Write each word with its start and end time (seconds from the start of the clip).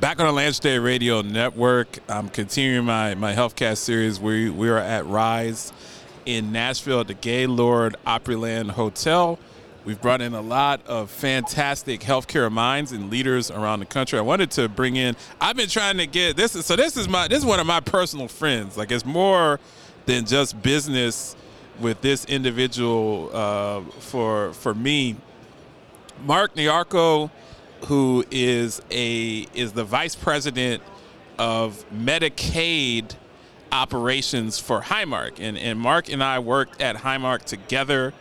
Back 0.00 0.18
on 0.18 0.34
the 0.34 0.58
Day 0.62 0.78
Radio 0.78 1.20
Network, 1.20 1.98
I'm 2.08 2.30
continuing 2.30 2.86
my, 2.86 3.14
my 3.14 3.34
HealthCast 3.34 3.76
series. 3.76 4.18
We, 4.18 4.48
we 4.48 4.70
are 4.70 4.78
at 4.78 5.04
Rise 5.04 5.74
in 6.24 6.52
Nashville 6.52 7.00
at 7.00 7.08
the 7.08 7.12
Gaylord 7.12 7.96
Opryland 8.06 8.70
Hotel. 8.70 9.38
We've 9.84 10.00
brought 10.00 10.22
in 10.22 10.32
a 10.32 10.40
lot 10.40 10.80
of 10.86 11.10
fantastic 11.10 12.00
healthcare 12.00 12.50
minds 12.50 12.92
and 12.92 13.10
leaders 13.10 13.50
around 13.50 13.80
the 13.80 13.84
country. 13.84 14.18
I 14.18 14.22
wanted 14.22 14.50
to 14.52 14.70
bring 14.70 14.96
in. 14.96 15.16
I've 15.38 15.56
been 15.56 15.68
trying 15.68 15.98
to 15.98 16.06
get 16.06 16.34
this. 16.34 16.56
Is, 16.56 16.64
so 16.64 16.76
this 16.76 16.96
is 16.96 17.06
my 17.06 17.28
this 17.28 17.40
is 17.40 17.44
one 17.44 17.60
of 17.60 17.66
my 17.66 17.80
personal 17.80 18.26
friends. 18.26 18.78
Like 18.78 18.90
it's 18.90 19.04
more 19.04 19.60
than 20.06 20.24
just 20.24 20.62
business 20.62 21.36
with 21.78 22.00
this 22.00 22.24
individual 22.24 23.28
uh, 23.34 23.82
for 23.98 24.54
for 24.54 24.72
me. 24.72 25.16
Mark 26.24 26.54
Nyarko 26.54 27.30
who 27.86 28.24
is 28.30 28.80
a 28.90 29.46
is 29.54 29.72
the 29.72 29.84
vice 29.84 30.14
president 30.14 30.82
of 31.38 31.84
Medicaid 31.90 33.14
operations 33.72 34.58
for 34.58 34.80
Highmark, 34.80 35.38
and 35.38 35.56
and 35.56 35.78
Mark 35.78 36.10
and 36.10 36.22
I 36.22 36.38
worked 36.38 36.80
at 36.80 36.96
Highmark 36.96 37.44
together. 37.44 38.12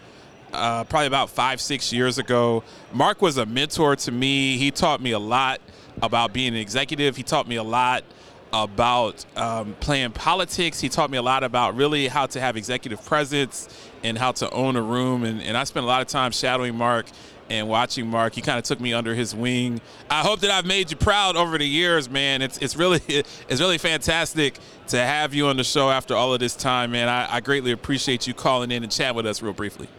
Uh, 0.51 0.83
probably 0.83 1.05
about 1.05 1.29
five, 1.29 1.61
six 1.61 1.93
years 1.93 2.17
ago. 2.17 2.63
Mark 2.91 3.21
was 3.21 3.37
a 3.37 3.45
mentor 3.45 3.95
to 3.95 4.11
me. 4.11 4.57
He 4.57 4.71
taught 4.71 4.99
me 4.99 5.11
a 5.11 5.19
lot 5.19 5.61
about 6.01 6.33
being 6.33 6.49
an 6.49 6.59
executive. 6.59 7.15
He 7.15 7.21
taught 7.23 7.47
me 7.47 7.55
a 7.55 7.63
lot 7.63 8.03
about 8.51 9.25
um, 9.35 9.75
playing 9.79 10.11
politics. 10.11 10.79
He 10.79 10.89
taught 10.89 11.11
me 11.11 11.17
a 11.17 11.21
lot 11.21 11.43
about 11.43 11.75
really 11.75 12.07
how 12.07 12.25
to 12.27 12.39
have 12.39 12.57
executive 12.57 13.03
presence 13.05 13.69
and 14.03 14.17
how 14.17 14.31
to 14.33 14.49
own 14.51 14.75
a 14.75 14.81
room. 14.81 15.23
And, 15.23 15.41
and 15.41 15.55
I 15.55 15.63
spent 15.63 15.83
a 15.83 15.87
lot 15.87 16.01
of 16.01 16.07
time 16.07 16.31
shadowing 16.31 16.75
Mark 16.75 17.05
and 17.49 17.67
watching 17.67 18.07
Mark. 18.07 18.33
He 18.33 18.41
kind 18.41 18.57
of 18.57 18.63
took 18.63 18.79
me 18.79 18.93
under 18.93 19.15
his 19.15 19.33
wing. 19.35 19.81
I 20.09 20.21
hope 20.21 20.39
that 20.41 20.51
I've 20.51 20.65
made 20.65 20.91
you 20.91 20.97
proud 20.97 21.35
over 21.35 21.57
the 21.57 21.67
years, 21.67 22.09
man. 22.09 22.41
It's 22.41 22.57
it's 22.59 22.75
really 22.75 23.01
it's 23.07 23.59
really 23.59 23.77
fantastic 23.77 24.57
to 24.87 24.97
have 24.97 25.33
you 25.33 25.47
on 25.47 25.57
the 25.57 25.63
show 25.63 25.89
after 25.89 26.15
all 26.15 26.33
of 26.33 26.39
this 26.39 26.55
time, 26.55 26.91
man. 26.91 27.09
I, 27.09 27.35
I 27.35 27.39
greatly 27.39 27.71
appreciate 27.71 28.27
you 28.27 28.33
calling 28.33 28.71
in 28.71 28.83
and 28.83 28.91
chat 28.91 29.15
with 29.15 29.25
us 29.25 29.41
real 29.41 29.53
briefly. 29.53 29.89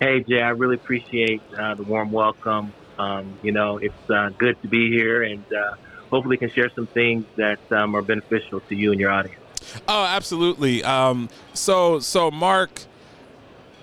Hey 0.00 0.20
Jay, 0.20 0.42
I 0.42 0.50
really 0.50 0.74
appreciate 0.74 1.42
uh, 1.56 1.74
the 1.74 1.82
warm 1.82 2.12
welcome. 2.12 2.72
Um, 2.98 3.38
you 3.42 3.52
know, 3.52 3.78
it's 3.78 4.10
uh, 4.10 4.30
good 4.36 4.60
to 4.62 4.68
be 4.68 4.90
here, 4.90 5.22
and 5.22 5.44
uh, 5.52 5.74
hopefully 6.14 6.36
can 6.36 6.50
share 6.50 6.70
some 6.70 6.86
things 6.86 7.24
that 7.34 7.58
um, 7.72 7.94
are 7.96 8.02
beneficial 8.02 8.60
to 8.60 8.74
you 8.76 8.92
and 8.92 9.00
your 9.00 9.10
audience. 9.10 9.40
Oh, 9.88 10.04
absolutely. 10.04 10.84
Um, 10.84 11.28
so 11.54 11.98
so 11.98 12.30
Mark 12.30 12.82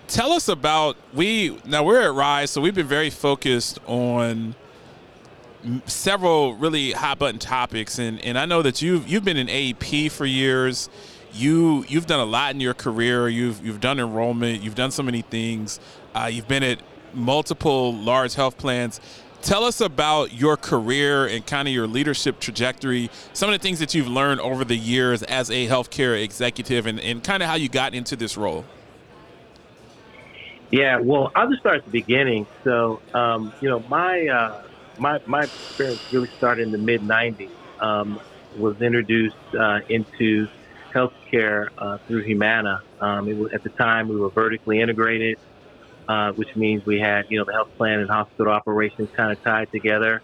tell 0.07 0.31
us 0.31 0.47
about 0.47 0.95
we 1.13 1.57
now 1.65 1.83
we're 1.83 2.01
at 2.01 2.13
Rise, 2.13 2.51
so 2.51 2.61
we've 2.61 2.75
been 2.75 2.87
very 2.87 3.09
focused 3.09 3.79
on 3.85 4.55
several 5.85 6.55
really 6.55 6.91
hot 6.93 7.19
button 7.19 7.39
topics, 7.39 7.99
and 7.99 8.23
and 8.23 8.37
I 8.37 8.45
know 8.45 8.61
that 8.61 8.81
you've 8.81 9.07
you've 9.09 9.25
been 9.25 9.37
in 9.37 9.47
AEP 9.47 10.11
for 10.11 10.25
years. 10.25 10.89
You 11.33 11.83
you've 11.89 12.05
done 12.05 12.19
a 12.19 12.25
lot 12.25 12.53
in 12.53 12.61
your 12.61 12.73
career. 12.73 13.27
You've 13.27 13.65
you've 13.65 13.81
done 13.81 13.99
enrollment. 13.99 14.61
You've 14.61 14.75
done 14.75 14.91
so 14.91 15.03
many 15.03 15.21
things. 15.21 15.79
Uh, 16.15 16.29
you've 16.31 16.47
been 16.47 16.63
at 16.63 16.81
multiple 17.13 17.93
large 17.93 18.35
health 18.35 18.57
plans. 18.57 18.99
Tell 19.41 19.63
us 19.63 19.81
about 19.81 20.33
your 20.33 20.55
career 20.55 21.25
and 21.25 21.45
kind 21.45 21.67
of 21.67 21.73
your 21.73 21.87
leadership 21.87 22.39
trajectory, 22.39 23.09
some 23.33 23.49
of 23.49 23.53
the 23.53 23.63
things 23.63 23.79
that 23.79 23.93
you've 23.93 24.07
learned 24.07 24.39
over 24.39 24.63
the 24.63 24.75
years 24.75 25.23
as 25.23 25.49
a 25.49 25.67
healthcare 25.67 26.21
executive, 26.21 26.85
and, 26.85 26.99
and 26.99 27.23
kind 27.23 27.41
of 27.41 27.49
how 27.49 27.55
you 27.55 27.67
got 27.67 27.95
into 27.95 28.15
this 28.15 28.37
role. 28.37 28.65
Yeah, 30.69 30.99
well, 30.99 31.31
I'll 31.35 31.49
just 31.49 31.61
start 31.61 31.77
at 31.77 31.85
the 31.85 31.91
beginning. 31.91 32.45
So, 32.63 33.01
um, 33.13 33.51
you 33.61 33.69
know, 33.69 33.79
my 33.89 34.27
uh, 34.27 34.63
my 34.97 35.19
my 35.25 35.43
experience 35.43 36.01
really 36.13 36.29
started 36.37 36.67
in 36.67 36.71
the 36.71 36.77
mid 36.77 37.01
'90s. 37.01 37.49
Um, 37.79 38.19
was 38.57 38.81
introduced 38.81 39.35
uh, 39.57 39.79
into 39.89 40.47
healthcare 40.93 41.69
uh, 41.77 41.97
through 41.99 42.21
Humana. 42.23 42.81
Um, 42.99 43.39
was, 43.39 43.53
at 43.53 43.63
the 43.63 43.69
time, 43.69 44.07
we 44.07 44.17
were 44.17 44.29
vertically 44.29 44.81
integrated, 44.81 45.39
uh, 46.11 46.31
which 46.33 46.55
means 46.55 46.85
we 46.85 46.99
had 46.99 47.25
you 47.29 47.37
know 47.39 47.45
the 47.45 47.53
health 47.53 47.69
plan 47.77 47.99
and 47.99 48.09
hospital 48.09 48.51
operations 48.51 49.09
kind 49.15 49.31
of 49.31 49.41
tied 49.43 49.71
together, 49.71 50.21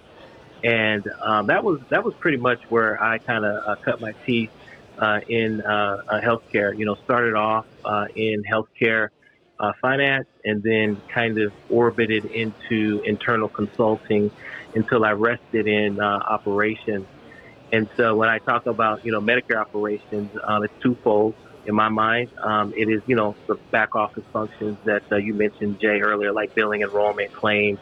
and 0.64 1.04
um, 1.22 1.48
that 1.48 1.64
was 1.64 1.80
that 1.90 2.04
was 2.04 2.14
pretty 2.16 2.38
much 2.38 2.60
where 2.70 3.02
I 3.02 3.20
kind 3.20 3.46
of 3.46 3.56
uh, 3.66 3.76
cut 3.86 4.02
my 4.02 4.14
teeth 4.26 4.52
uh, 4.98 5.20
in 5.28 5.62
healthcare. 5.62 6.78
You 6.78 6.86
know, 6.86 6.96
started 7.06 7.36
off 7.36 7.66
in 8.16 8.44
healthcare 8.44 9.10
uh, 9.60 9.74
finance 9.82 10.28
and 10.46 10.62
then 10.62 11.02
kind 11.08 11.40
of 11.40 11.54
orbited 11.70 12.26
into 12.26 13.02
internal 13.06 13.50
consulting 13.50 14.32
until 14.76 15.04
I 15.04 15.12
rested 15.12 15.68
in 15.68 16.00
uh, 16.00 16.04
operations. 16.04 17.06
And 17.72 17.90
so 17.98 18.16
when 18.16 18.30
I 18.30 18.40
talk 18.40 18.66
about, 18.66 19.06
you 19.06 19.12
know, 19.12 19.20
Medicare 19.20 19.60
operations, 19.60 20.32
um, 20.44 20.64
it's 20.64 20.74
twofold 20.82 21.36
in 21.68 21.76
my 21.76 21.90
mind. 21.90 22.32
Um, 22.42 22.74
it 22.76 22.90
is, 22.90 23.02
you 23.06 23.16
know, 23.16 23.36
the 23.46 23.56
back 23.72 23.96
office 23.96 24.24
functions 24.34 24.78
that 24.86 25.04
uh, 25.12 25.18
you 25.18 25.34
mentioned, 25.34 25.80
Jay, 25.80 26.00
earlier, 26.02 26.32
like 26.32 26.56
billing, 26.56 26.82
enrollment, 26.82 27.34
claims, 27.34 27.80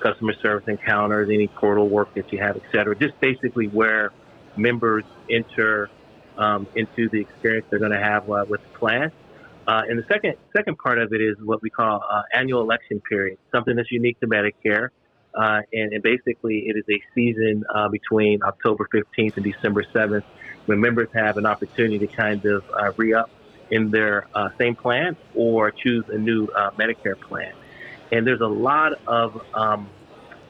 customer 0.00 0.34
service 0.42 0.66
encounters, 0.66 1.28
any 1.28 1.46
portal 1.46 1.88
work 1.88 2.12
that 2.14 2.32
you 2.32 2.38
have, 2.38 2.56
et 2.56 2.62
cetera. 2.72 2.96
Just 2.96 3.18
basically 3.20 3.68
where 3.68 4.10
members 4.56 5.04
enter 5.30 5.90
um, 6.38 6.66
into 6.74 7.08
the 7.10 7.20
experience 7.20 7.66
they're 7.70 7.78
going 7.78 7.92
to 7.92 8.02
have 8.02 8.28
uh, 8.30 8.44
with 8.48 8.62
the 8.62 8.78
plan. 8.78 9.12
Uh, 9.66 9.82
and 9.88 9.98
the 9.98 10.04
second 10.08 10.34
second 10.56 10.78
part 10.78 10.98
of 10.98 11.12
it 11.12 11.20
is 11.20 11.36
what 11.42 11.60
we 11.60 11.70
call 11.70 12.02
uh, 12.08 12.22
annual 12.32 12.62
election 12.62 13.00
period, 13.00 13.36
something 13.52 13.76
that's 13.76 13.90
unique 13.90 14.18
to 14.20 14.26
Medicare. 14.26 14.90
Uh, 15.34 15.60
and, 15.70 15.92
and, 15.92 16.02
basically, 16.02 16.64
it 16.66 16.76
is 16.78 16.84
a 16.88 17.02
season 17.14 17.62
uh, 17.74 17.88
between 17.90 18.42
October 18.42 18.88
15th 18.94 19.36
and 19.36 19.44
December 19.44 19.84
7th 19.94 20.22
when 20.66 20.80
members 20.80 21.08
have 21.14 21.36
an 21.36 21.46
opportunity 21.46 21.98
to 21.98 22.06
kind 22.06 22.44
of 22.44 22.64
uh, 22.70 22.92
re 22.96 23.14
up 23.14 23.30
in 23.70 23.90
their 23.90 24.26
uh, 24.34 24.48
same 24.58 24.76
plan 24.76 25.16
or 25.34 25.70
choose 25.70 26.04
a 26.08 26.18
new 26.18 26.46
Medicare 26.78 27.20
plan. 27.20 27.52
And 28.12 28.24
there's 28.24 28.40
a 28.40 28.46
lot 28.46 28.92
of 29.08 29.42
um, 29.54 29.88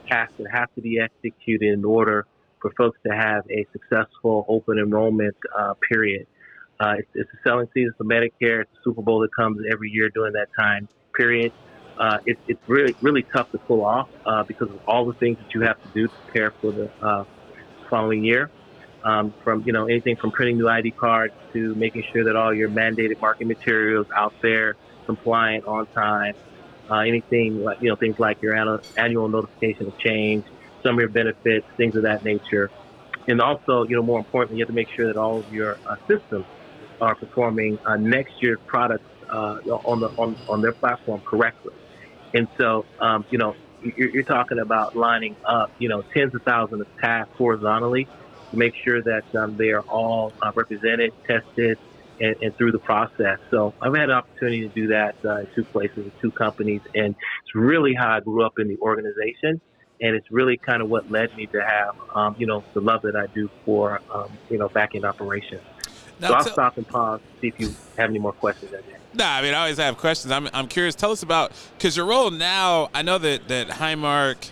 tasks 0.07 0.35
that 0.37 0.51
have 0.51 0.73
to 0.75 0.81
be 0.81 0.99
executed 0.99 1.73
in 1.73 1.83
order 1.83 2.27
for 2.61 2.71
folks 2.77 2.99
to 3.07 3.13
have 3.13 3.43
a 3.49 3.65
successful 3.71 4.45
open 4.47 4.77
enrollment 4.77 5.35
period. 5.89 6.27
Uh, 6.79 6.95
it's, 6.99 7.09
it's 7.15 7.29
a 7.33 7.37
selling 7.47 7.67
season 7.73 7.93
for 7.97 8.03
Medicare. 8.03 8.61
It's 8.61 8.71
a 8.79 8.83
Super 8.83 9.01
Bowl 9.01 9.19
that 9.21 9.33
comes 9.35 9.59
every 9.71 9.89
year 9.89 10.09
during 10.09 10.33
that 10.33 10.47
time 10.57 10.87
period. 11.15 11.51
Uh, 11.97 12.19
it, 12.27 12.37
it's 12.47 12.61
really 12.67 12.95
really 13.01 13.23
tough 13.23 13.51
to 13.51 13.57
pull 13.57 13.83
off 13.83 14.07
uh, 14.25 14.43
because 14.43 14.69
of 14.69 14.79
all 14.87 15.05
the 15.05 15.13
things 15.13 15.37
that 15.39 15.53
you 15.55 15.61
have 15.61 15.81
to 15.81 15.89
do 15.89 16.07
to 16.07 16.13
prepare 16.25 16.51
for 16.61 16.71
the 16.71 16.91
uh, 17.01 17.23
following 17.89 18.23
year. 18.23 18.51
Um, 19.03 19.33
from 19.43 19.63
you 19.65 19.73
know 19.73 19.85
anything 19.85 20.17
from 20.19 20.31
printing 20.31 20.57
new 20.57 20.67
ID 20.67 20.91
cards 20.91 21.33
to 21.53 21.75
making 21.75 22.03
sure 22.11 22.25
that 22.25 22.35
all 22.35 22.53
your 22.53 22.69
mandated 22.69 23.21
marketing 23.21 23.47
materials 23.47 24.07
out 24.15 24.33
there, 24.41 24.75
compliant, 25.05 25.65
on 25.65 25.87
time. 25.87 26.33
Uh, 26.89 26.99
anything 26.99 27.61
like 27.63 27.77
you 27.79 27.89
know 27.89 27.95
things 27.95 28.15
like 28.17 28.37
your 28.41 28.55
annual, 28.55 28.79
annual 28.97 29.29
notification 29.29 29.87
of 29.87 29.97
change, 29.99 30.45
summary 30.83 31.05
of 31.05 31.13
benefits, 31.13 31.65
things 31.77 31.95
of 31.95 32.03
that 32.03 32.23
nature, 32.23 32.71
and 33.27 33.41
also 33.41 33.83
you 33.87 33.95
know 33.95 34.03
more 34.03 34.19
importantly, 34.19 34.57
you 34.57 34.63
have 34.63 34.69
to 34.69 34.73
make 34.73 34.87
sure 34.95 35.07
that 35.07 35.19
all 35.19 35.39
of 35.39 35.51
your 35.51 35.77
uh, 35.85 35.95
systems 36.09 36.45
are 36.99 37.15
performing 37.15 37.77
uh, 37.85 37.95
next 37.97 38.33
year's 38.41 38.59
products 38.65 39.03
uh, 39.31 39.57
on 39.85 39.99
the 39.99 40.07
on, 40.17 40.35
on 40.47 40.61
their 40.61 40.73
platform 40.73 41.21
correctly. 41.27 41.73
And 42.33 42.47
so, 42.59 42.85
um, 42.99 43.25
you 43.29 43.37
know, 43.37 43.53
you're, 43.81 44.09
you're, 44.09 44.23
talking 44.23 44.59
about 44.59 44.95
lining 44.95 45.35
up, 45.47 45.71
you 45.77 45.89
know, 45.89 46.03
tens 46.15 46.33
of 46.35 46.41
thousands 46.43 46.81
of 46.81 46.87
tasks 47.01 47.31
horizontally 47.37 48.07
to 48.51 48.57
make 48.57 48.73
sure 48.85 49.01
that 49.03 49.23
um, 49.37 49.55
they 49.57 49.69
are 49.69 49.83
all 49.87 50.33
uh, 50.41 50.51
represented, 50.55 51.11
tested, 51.29 51.77
and, 52.19 52.35
and, 52.41 52.53
through 52.57 52.71
the 52.71 52.79
process. 52.79 53.37
So 53.51 53.73
I've 53.81 53.93
had 53.93 54.09
an 54.09 54.11
opportunity 54.11 54.61
to 54.61 54.69
do 54.69 54.87
that 54.87 55.15
uh, 55.25 55.39
in 55.39 55.47
two 55.55 55.65
places 55.71 55.97
with 55.97 56.13
two 56.21 56.31
companies, 56.31 56.81
and 56.93 57.09
it's 57.09 57.55
really 57.55 57.93
how 57.97 58.15
I 58.15 58.19
grew 58.19 58.45
up 58.45 58.53
in 58.57 58.67
the 58.67 58.77
organization. 58.77 59.61
And 59.99 60.15
it's 60.15 60.27
really 60.29 60.59
kind 60.63 60.83
of 60.83 60.89
what 60.89 61.09
led 61.09 61.33
me 61.35 61.47
to 61.47 61.59
have, 61.59 61.95
um, 62.15 62.35
you 62.37 62.45
know, 62.45 62.63
the 62.75 62.81
love 62.81 63.01
that 63.01 63.15
I 63.15 63.25
do 63.33 63.49
for, 63.65 63.99
um, 64.13 64.37
you 64.47 64.59
know, 64.59 64.69
back 64.69 64.89
end 64.93 65.05
operations. 65.05 65.63
Now, 66.19 66.27
so 66.27 66.33
I'll 66.35 66.43
stop 66.43 66.77
and 66.77 66.87
pause, 66.87 67.19
see 67.41 67.47
if 67.47 67.55
you 67.57 67.75
have 67.97 68.09
any 68.09 68.19
more 68.19 68.33
questions. 68.33 68.71
Nah, 69.13 69.25
I 69.25 69.41
mean, 69.41 69.53
I 69.53 69.61
always 69.61 69.77
have 69.77 69.97
questions. 69.97 70.31
I'm, 70.31 70.49
I'm 70.53 70.67
curious. 70.67 70.93
Tell 70.93 71.11
us 71.11 71.23
about 71.23 71.51
because 71.77 71.97
your 71.97 72.05
role 72.05 72.29
now. 72.29 72.89
I 72.93 73.01
know 73.01 73.17
that 73.17 73.47
that 73.47 73.69
Highmark 73.69 74.51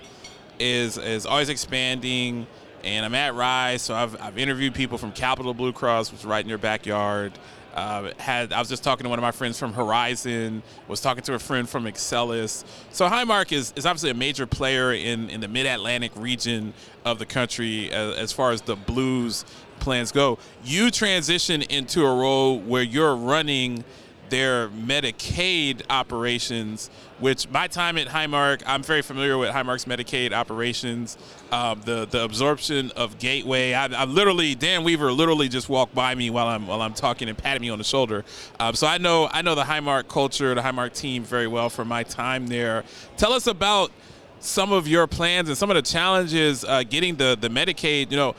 is 0.59 0.97
is 0.97 1.25
always 1.25 1.49
expanding, 1.49 2.47
and 2.85 3.03
I'm 3.03 3.15
at 3.15 3.33
Rise, 3.33 3.81
so 3.81 3.95
I've 3.95 4.21
I've 4.21 4.37
interviewed 4.37 4.73
people 4.73 4.97
from 4.97 5.11
Capital 5.11 5.53
Blue 5.53 5.73
Cross, 5.73 6.11
which 6.11 6.21
is 6.21 6.25
right 6.25 6.43
in 6.43 6.47
your 6.47 6.59
backyard. 6.59 7.33
Uh, 7.73 8.11
had 8.19 8.53
I 8.53 8.59
was 8.59 8.69
just 8.69 8.83
talking 8.83 9.03
to 9.03 9.09
one 9.09 9.19
of 9.19 9.23
my 9.23 9.31
friends 9.31 9.59
from 9.59 9.73
Horizon, 9.73 10.63
was 10.87 11.01
talking 11.01 11.23
to 11.23 11.33
a 11.33 11.39
friend 11.39 11.67
from 11.67 11.85
Excellus. 11.85 12.63
So 12.91 13.09
Highmark 13.09 13.51
is, 13.51 13.73
is 13.75 13.85
obviously 13.85 14.11
a 14.11 14.13
major 14.13 14.45
player 14.45 14.93
in, 14.93 15.29
in 15.29 15.41
the 15.41 15.49
Mid 15.49 15.65
Atlantic 15.65 16.13
region 16.15 16.73
of 17.03 17.19
the 17.19 17.25
country 17.25 17.91
as, 17.91 18.15
as, 18.15 18.31
far 18.31 18.51
as 18.51 18.61
the 18.61 18.77
Blues 18.77 19.43
plans 19.81 20.13
go. 20.13 20.37
You 20.63 20.89
transition 20.89 21.63
into 21.63 22.05
a 22.05 22.15
role 22.15 22.59
where 22.59 22.83
you're 22.83 23.15
running 23.15 23.83
their 24.29 24.69
Medicaid 24.69 25.81
operations, 25.89 26.89
which 27.19 27.49
my 27.49 27.67
time 27.67 27.97
at 27.97 28.07
Highmark, 28.07 28.63
I'm 28.65 28.83
very 28.83 29.01
familiar 29.01 29.37
with 29.37 29.51
Highmark's 29.51 29.85
Medicaid 29.85 30.31
operations. 30.31 31.17
Um, 31.51 31.81
the 31.85 32.05
the 32.05 32.23
absorption 32.23 32.91
of 32.95 33.19
Gateway, 33.19 33.73
I, 33.73 33.85
I, 33.85 34.05
literally 34.05 34.55
Dan 34.55 34.83
Weaver 34.83 35.11
literally 35.11 35.47
just 35.47 35.69
walked 35.69 35.95
by 35.95 36.15
me 36.15 36.29
while 36.29 36.47
I'm 36.47 36.67
while 36.67 36.81
I'm 36.81 36.93
talking 36.93 37.29
and 37.29 37.37
patted 37.37 37.61
me 37.61 37.69
on 37.69 37.77
the 37.77 37.83
shoulder. 37.83 38.25
Um, 38.59 38.75
so 38.75 38.87
I 38.87 38.97
know 38.97 39.29
I 39.31 39.41
know 39.41 39.55
the 39.55 39.63
Highmark 39.63 40.07
culture, 40.07 40.53
the 40.55 40.61
Highmark 40.61 40.93
team 40.93 41.23
very 41.23 41.47
well 41.47 41.69
from 41.69 41.87
my 41.87 42.03
time 42.03 42.47
there. 42.47 42.83
Tell 43.17 43.33
us 43.33 43.47
about 43.47 43.91
some 44.39 44.71
of 44.71 44.87
your 44.87 45.07
plans 45.07 45.49
and 45.49 45.57
some 45.57 45.69
of 45.69 45.75
the 45.75 45.81
challenges 45.81 46.63
uh, 46.63 46.83
getting 46.83 47.15
the 47.15 47.37
the 47.39 47.49
Medicaid. 47.49 48.11
You 48.11 48.17
know, 48.17 48.35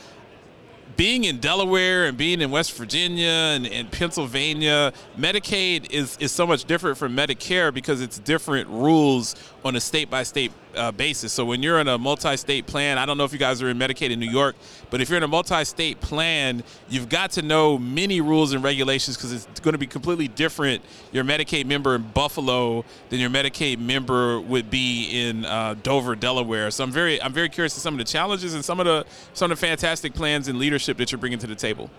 being 0.97 1.25
in 1.25 1.37
Delaware 1.37 2.05
and 2.05 2.17
being 2.17 2.41
in 2.41 2.49
West 2.49 2.73
Virginia 2.73 3.27
and, 3.27 3.67
and, 3.67 3.89
Pennsylvania, 3.91 4.91
Medicaid 5.17 5.91
is, 5.91 6.17
is 6.19 6.31
so 6.31 6.45
much 6.45 6.65
different 6.65 6.97
from 6.97 7.15
Medicare 7.15 7.71
because 7.71 8.01
it's 8.01 8.17
different 8.19 8.67
rules 8.67 9.35
on 9.63 9.75
a 9.75 9.79
state 9.79 10.09
by 10.09 10.23
state 10.23 10.51
uh, 10.77 10.91
basis. 10.91 11.33
So 11.33 11.43
when 11.43 11.63
you're 11.63 11.79
in 11.79 11.87
a 11.87 11.97
multi-state 11.97 12.67
plan, 12.67 12.97
I 12.97 13.05
don't 13.05 13.17
know 13.17 13.23
if 13.23 13.33
you 13.33 13.39
guys 13.39 13.61
are 13.61 13.69
in 13.69 13.77
Medicaid 13.77 14.11
in 14.11 14.19
New 14.19 14.29
York, 14.29 14.55
but 14.89 15.01
if 15.01 15.09
you're 15.09 15.17
in 15.17 15.23
a 15.23 15.27
multi-state 15.27 15.99
plan, 15.99 16.63
you've 16.89 17.09
got 17.09 17.31
to 17.31 17.41
know 17.41 17.77
many 17.77 18.21
rules 18.21 18.53
and 18.53 18.63
regulations 18.63 19.17
because 19.17 19.33
it's 19.33 19.59
going 19.59 19.73
to 19.73 19.77
be 19.77 19.87
completely 19.87 20.27
different. 20.27 20.81
Your 21.11 21.23
Medicaid 21.23 21.65
member 21.65 21.95
in 21.95 22.03
Buffalo 22.03 22.85
than 23.09 23.19
your 23.19 23.29
Medicaid 23.29 23.79
member 23.79 24.39
would 24.39 24.69
be 24.69 25.09
in 25.11 25.45
uh, 25.45 25.75
Dover, 25.83 26.15
Delaware. 26.15 26.71
So 26.71 26.83
I'm 26.83 26.91
very 26.91 27.21
I'm 27.21 27.33
very 27.33 27.49
curious 27.49 27.73
to 27.73 27.79
some 27.79 27.93
of 27.93 27.97
the 27.97 28.05
challenges 28.05 28.53
and 28.53 28.63
some 28.63 28.79
of 28.79 28.85
the 28.85 29.05
some 29.33 29.51
of 29.51 29.59
the 29.59 29.67
fantastic 29.67 30.13
plans 30.13 30.47
and 30.47 30.59
leadership 30.59 30.97
that 30.97 31.11
you're 31.11 31.19
bringing 31.19 31.39
to 31.39 31.47
the 31.47 31.55
table. 31.55 31.89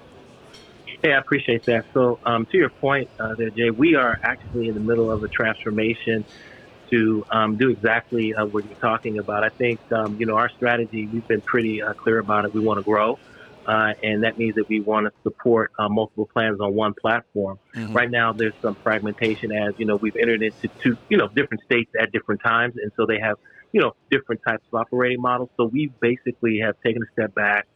Hey, 1.03 1.13
I 1.13 1.19
appreciate 1.19 1.65
that. 1.67 1.85
So, 1.95 2.19
um, 2.25 2.45
to 2.47 2.57
your 2.57 2.71
point 2.71 3.09
uh, 3.21 3.37
there, 3.37 3.51
Jay, 3.51 3.71
we 3.71 3.95
are 3.95 4.19
actually 4.21 4.69
in 4.69 4.75
the 4.75 4.81
middle 4.81 5.13
of 5.13 5.23
a 5.23 5.29
transformation 5.29 6.25
to 6.91 7.25
um, 7.31 7.57
do 7.57 7.71
exactly 7.71 8.35
uh, 8.35 8.47
what 8.47 8.65
you're 8.67 8.75
talking 8.79 9.19
about. 9.19 9.45
I 9.45 9.49
think, 9.49 9.81
um, 9.93 10.17
you 10.19 10.27
know, 10.27 10.37
our 10.37 10.49
strategy, 10.51 11.07
we've 11.07 11.27
been 11.27 11.41
pretty 11.41 11.83
uh, 11.83 11.95
clear 11.95 12.19
about 12.19 12.45
it. 12.45 12.55
We 12.55 12.61
want 12.61 12.79
to 12.79 12.85
grow. 12.85 13.19
Uh, 13.67 13.93
and 14.03 14.25
that 14.25 14.39
means 14.39 14.55
that 14.55 14.67
we 14.67 14.81
want 14.81 15.07
to 15.07 15.13
support 15.23 15.71
uh, 15.79 15.91
multiple 15.91 16.27
plans 16.33 16.59
on 16.59 16.75
one 16.75 16.95
platform. 16.95 17.59
Mm-hmm. 17.77 17.93
Right 17.93 18.11
now, 18.11 18.33
there's 18.33 18.55
some 18.63 18.75
fragmentation 18.77 19.53
as, 19.53 19.75
you 19.77 19.85
know, 19.85 19.97
we've 19.97 20.17
entered 20.17 20.43
into 20.43 20.69
two, 20.81 20.97
you 21.11 21.19
know, 21.19 21.29
different 21.29 21.63
states 21.65 21.91
at 22.01 22.11
different 22.11 22.41
times. 22.43 22.77
And 22.83 22.91
so 22.97 23.05
they 23.05 23.19
have, 23.21 23.37
you 23.73 23.83
know, 23.83 23.95
different 24.11 24.41
types 24.49 24.65
of 24.73 24.81
operating 24.81 25.21
models. 25.21 25.51
So 25.59 25.67
we 25.67 25.93
basically 26.01 26.61
have 26.61 26.77
taken 26.83 27.03
a 27.03 27.13
step 27.13 27.35
back. 27.35 27.67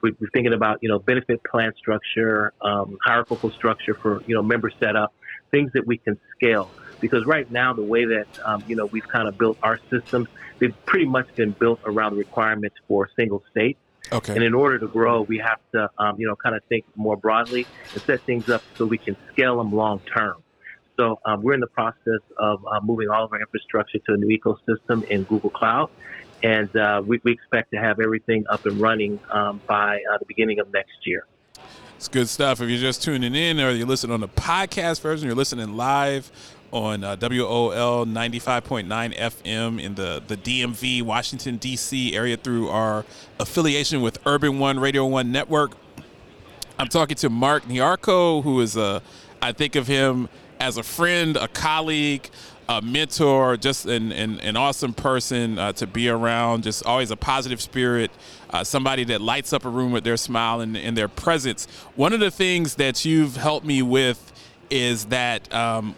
We're 0.00 0.14
thinking 0.32 0.52
about, 0.52 0.78
you 0.82 0.88
know, 0.88 1.00
benefit 1.00 1.42
plan 1.42 1.72
structure, 1.76 2.52
um, 2.62 2.96
hierarchical 3.04 3.50
structure 3.50 3.94
for, 3.94 4.22
you 4.28 4.36
know, 4.36 4.42
member 4.42 4.70
setup, 4.78 5.12
things 5.50 5.72
that 5.72 5.86
we 5.86 5.98
can 5.98 6.18
scale 6.36 6.70
because 7.00 7.24
right 7.26 7.50
now 7.50 7.72
the 7.72 7.82
way 7.82 8.04
that 8.04 8.26
um, 8.44 8.62
you 8.66 8.76
know 8.76 8.86
we've 8.86 9.06
kind 9.08 9.26
of 9.26 9.38
built 9.38 9.58
our 9.62 9.80
systems, 9.90 10.28
they've 10.58 10.74
pretty 10.86 11.06
much 11.06 11.34
been 11.34 11.52
built 11.52 11.80
around 11.84 12.16
requirements 12.16 12.76
for 12.86 13.08
single 13.16 13.42
state. 13.50 13.78
Okay. 14.12 14.34
And 14.34 14.42
in 14.42 14.54
order 14.54 14.78
to 14.78 14.88
grow, 14.88 15.22
we 15.22 15.38
have 15.38 15.60
to 15.72 15.90
um, 15.98 16.18
you 16.18 16.26
know 16.26 16.36
kind 16.36 16.54
of 16.54 16.62
think 16.64 16.84
more 16.96 17.16
broadly 17.16 17.66
and 17.92 18.02
set 18.02 18.20
things 18.22 18.48
up 18.48 18.62
so 18.76 18.86
we 18.86 18.98
can 18.98 19.16
scale 19.32 19.58
them 19.58 19.72
long 19.72 20.00
term. 20.00 20.42
So 20.96 21.18
um, 21.24 21.42
we're 21.42 21.54
in 21.54 21.60
the 21.60 21.66
process 21.66 22.20
of 22.36 22.64
uh, 22.66 22.80
moving 22.82 23.08
all 23.08 23.24
of 23.24 23.32
our 23.32 23.40
infrastructure 23.40 23.98
to 23.98 24.12
a 24.12 24.16
new 24.18 24.38
ecosystem 24.38 25.04
in 25.04 25.22
Google 25.24 25.48
Cloud, 25.48 25.88
and 26.42 26.74
uh, 26.76 27.02
we, 27.04 27.20
we, 27.24 27.32
expect 27.32 27.70
to 27.70 27.78
have 27.78 28.00
everything 28.00 28.44
up 28.50 28.66
and 28.66 28.78
running 28.78 29.18
um, 29.30 29.62
by 29.66 30.02
uh, 30.12 30.18
the 30.18 30.26
beginning 30.26 30.60
of 30.60 30.70
next 30.72 31.06
year. 31.06 31.24
It's 32.00 32.08
good 32.08 32.30
stuff. 32.30 32.62
If 32.62 32.70
you're 32.70 32.78
just 32.78 33.02
tuning 33.02 33.34
in 33.34 33.60
or 33.60 33.72
you're 33.72 33.86
listening 33.86 34.14
on 34.14 34.20
the 34.20 34.28
podcast 34.28 35.02
version, 35.02 35.26
you're 35.26 35.36
listening 35.36 35.76
live 35.76 36.32
on 36.72 37.04
uh, 37.04 37.14
WOL 37.20 38.06
95.9 38.06 38.86
FM 39.18 39.78
in 39.78 39.96
the, 39.96 40.22
the 40.26 40.38
DMV, 40.38 41.02
Washington, 41.02 41.58
D.C. 41.58 42.16
area 42.16 42.38
through 42.38 42.70
our 42.70 43.04
affiliation 43.38 44.00
with 44.00 44.18
Urban 44.24 44.58
One 44.58 44.80
Radio 44.80 45.04
One 45.04 45.30
Network. 45.30 45.72
I'm 46.78 46.88
talking 46.88 47.16
to 47.16 47.28
Mark 47.28 47.64
Nyarko, 47.64 48.44
who 48.44 48.62
is 48.62 48.78
a, 48.78 49.02
I 49.42 49.52
think 49.52 49.76
of 49.76 49.86
him 49.86 50.30
as 50.58 50.78
a 50.78 50.82
friend, 50.82 51.36
a 51.36 51.48
colleague, 51.48 52.30
a 52.70 52.80
mentor, 52.80 53.56
just 53.56 53.84
an, 53.86 54.12
an, 54.12 54.38
an 54.40 54.56
awesome 54.56 54.94
person 54.94 55.58
uh, 55.58 55.72
to 55.72 55.88
be 55.88 56.08
around, 56.08 56.62
just 56.62 56.86
always 56.86 57.10
a 57.10 57.16
positive 57.16 57.60
spirit, 57.60 58.12
uh, 58.50 58.62
somebody 58.62 59.02
that 59.02 59.20
lights 59.20 59.52
up 59.52 59.64
a 59.64 59.68
room 59.68 59.90
with 59.90 60.04
their 60.04 60.16
smile 60.16 60.60
and, 60.60 60.76
and, 60.76 60.96
their 60.96 61.08
presence. 61.08 61.66
One 61.96 62.12
of 62.12 62.20
the 62.20 62.30
things 62.30 62.76
that 62.76 63.04
you've 63.04 63.34
helped 63.34 63.66
me 63.66 63.82
with 63.82 64.32
is 64.70 65.06
that 65.06 65.52
um, 65.52 65.96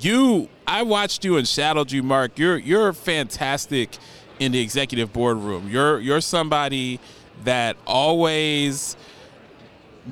you 0.00 0.48
I 0.66 0.82
watched 0.82 1.24
you 1.24 1.36
and 1.36 1.46
shadowed 1.46 1.92
you, 1.92 2.02
Mark. 2.02 2.36
You're 2.36 2.58
you're 2.58 2.92
fantastic 2.92 3.96
in 4.40 4.50
the 4.50 4.60
executive 4.60 5.12
boardroom. 5.12 5.68
You're 5.68 6.00
you're 6.00 6.20
somebody 6.20 6.98
that 7.44 7.76
always 7.86 8.96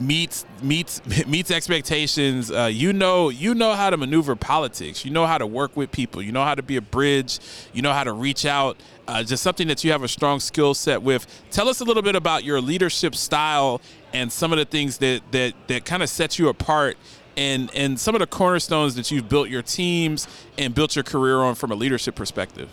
meets 0.00 0.46
meets 0.62 1.00
meets 1.26 1.50
expectations. 1.50 2.50
Uh, 2.50 2.70
you 2.72 2.92
know 2.92 3.28
you 3.28 3.54
know 3.54 3.74
how 3.74 3.90
to 3.90 3.96
maneuver 3.96 4.36
politics. 4.36 5.04
You 5.04 5.10
know 5.10 5.26
how 5.26 5.38
to 5.38 5.46
work 5.46 5.76
with 5.76 5.90
people. 5.90 6.22
You 6.22 6.32
know 6.32 6.44
how 6.44 6.54
to 6.54 6.62
be 6.62 6.76
a 6.76 6.82
bridge. 6.82 7.38
You 7.72 7.82
know 7.82 7.92
how 7.92 8.04
to 8.04 8.12
reach 8.12 8.44
out. 8.44 8.76
Uh, 9.08 9.22
just 9.22 9.42
something 9.42 9.68
that 9.68 9.84
you 9.84 9.92
have 9.92 10.02
a 10.02 10.08
strong 10.08 10.40
skill 10.40 10.74
set 10.74 11.02
with. 11.02 11.26
Tell 11.50 11.68
us 11.68 11.80
a 11.80 11.84
little 11.84 12.02
bit 12.02 12.16
about 12.16 12.44
your 12.44 12.60
leadership 12.60 13.14
style 13.14 13.80
and 14.12 14.32
some 14.32 14.52
of 14.52 14.58
the 14.58 14.64
things 14.64 14.98
that 14.98 15.22
that 15.32 15.54
that 15.68 15.84
kind 15.84 16.02
of 16.02 16.08
sets 16.08 16.38
you 16.38 16.48
apart 16.48 16.96
and 17.36 17.70
and 17.74 17.98
some 17.98 18.14
of 18.14 18.20
the 18.20 18.26
cornerstones 18.26 18.94
that 18.94 19.10
you've 19.10 19.28
built 19.28 19.48
your 19.48 19.62
teams 19.62 20.26
and 20.58 20.74
built 20.74 20.96
your 20.96 21.04
career 21.04 21.38
on 21.38 21.54
from 21.54 21.70
a 21.70 21.74
leadership 21.74 22.14
perspective. 22.14 22.68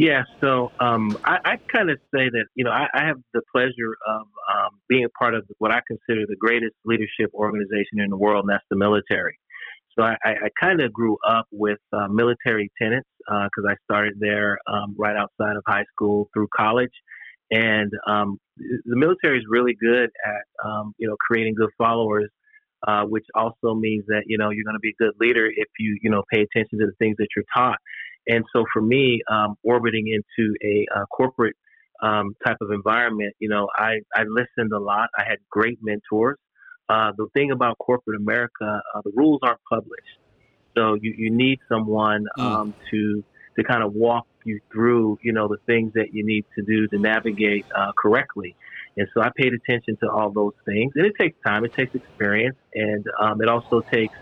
Yeah, 0.00 0.22
so 0.40 0.72
um, 0.80 1.18
I, 1.24 1.36
I 1.44 1.56
kind 1.70 1.90
of 1.90 1.98
say 2.14 2.30
that 2.30 2.46
you 2.54 2.64
know 2.64 2.70
I, 2.70 2.86
I 2.94 3.04
have 3.04 3.18
the 3.34 3.42
pleasure 3.54 3.98
of 4.08 4.22
um, 4.22 4.80
being 4.88 5.04
a 5.04 5.10
part 5.10 5.34
of 5.34 5.44
what 5.58 5.72
I 5.72 5.82
consider 5.86 6.24
the 6.26 6.36
greatest 6.40 6.72
leadership 6.86 7.30
organization 7.34 8.00
in 8.00 8.08
the 8.08 8.16
world, 8.16 8.44
and 8.44 8.50
that's 8.50 8.64
the 8.70 8.78
military. 8.78 9.38
So 9.98 10.02
I, 10.02 10.16
I 10.24 10.48
kind 10.58 10.80
of 10.80 10.90
grew 10.90 11.18
up 11.28 11.44
with 11.52 11.80
uh, 11.92 12.08
military 12.08 12.70
tenants 12.80 13.10
because 13.18 13.64
uh, 13.68 13.72
I 13.72 13.74
started 13.84 14.14
there 14.18 14.58
um, 14.66 14.94
right 14.96 15.16
outside 15.16 15.56
of 15.56 15.62
high 15.66 15.84
school 15.92 16.30
through 16.32 16.48
college, 16.56 16.94
and 17.50 17.92
um, 18.06 18.38
the 18.56 18.96
military 18.96 19.36
is 19.36 19.44
really 19.50 19.76
good 19.78 20.08
at 20.24 20.66
um, 20.66 20.94
you 20.96 21.08
know 21.08 21.16
creating 21.20 21.56
good 21.56 21.72
followers 21.76 22.30
uh, 22.86 23.04
which 23.04 23.26
also 23.34 23.74
means 23.74 24.04
that 24.06 24.22
you 24.26 24.38
know 24.38 24.50
you're 24.50 24.64
going 24.64 24.76
to 24.76 24.80
be 24.80 24.90
a 24.90 25.02
good 25.02 25.12
leader 25.20 25.46
if 25.46 25.68
you 25.78 25.98
you 26.02 26.10
know 26.10 26.22
pay 26.32 26.40
attention 26.40 26.78
to 26.78 26.86
the 26.86 26.94
things 26.98 27.16
that 27.18 27.28
you're 27.36 27.44
taught. 27.54 27.78
And 28.32 28.42
so 28.52 28.64
for 28.72 28.82
me, 28.94 29.04
um, 29.30 29.50
orbiting 29.72 30.06
into 30.08 30.44
a 30.74 30.86
uh, 30.96 31.06
corporate 31.18 31.56
um, 32.08 32.26
type 32.46 32.58
of 32.64 32.70
environment, 32.70 33.32
you 33.42 33.48
know, 33.48 33.64
I 33.88 33.92
I 34.14 34.22
listened 34.40 34.72
a 34.72 34.82
lot. 34.92 35.08
I 35.20 35.24
had 35.30 35.38
great 35.56 35.78
mentors. 35.82 36.38
Uh, 36.88 37.10
the 37.16 37.26
thing 37.34 37.48
about 37.50 37.78
corporate 37.78 38.18
America, 38.24 38.68
uh, 38.94 39.00
the 39.06 39.12
rules 39.14 39.40
aren't 39.42 39.64
published, 39.76 40.18
so 40.76 40.82
you 41.02 41.10
you 41.22 41.30
need 41.44 41.58
someone 41.68 42.22
mm. 42.38 42.42
um, 42.42 42.74
to 42.90 43.22
to 43.56 43.64
kind 43.64 43.82
of 43.82 43.92
walk 43.94 44.26
you 44.44 44.60
through, 44.72 45.18
you 45.22 45.32
know, 45.32 45.48
the 45.48 45.58
things 45.66 45.92
that 45.94 46.08
you 46.12 46.24
need 46.24 46.44
to 46.56 46.62
do 46.62 46.86
to 46.88 46.98
navigate 46.98 47.66
uh, 47.76 47.92
correctly. 47.92 48.56
And 48.96 49.06
so 49.14 49.22
I 49.22 49.30
paid 49.36 49.52
attention 49.54 49.96
to 50.02 50.10
all 50.10 50.30
those 50.30 50.54
things. 50.64 50.92
And 50.96 51.06
it 51.06 51.12
takes 51.20 51.36
time, 51.46 51.64
it 51.64 51.72
takes 51.74 51.94
experience, 51.94 52.56
and 52.74 53.04
um, 53.20 53.40
it 53.42 53.48
also 53.48 53.80
takes, 53.80 54.14